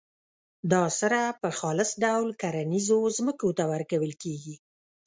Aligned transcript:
دا 0.71 0.83
سره 0.99 1.19
په 1.41 1.49
خالص 1.59 1.91
ډول 2.03 2.29
کرنیزو 2.41 2.99
ځمکو 3.17 3.47
ته 3.57 3.63
ورکول 3.71 4.11
کیږي. 4.23 4.55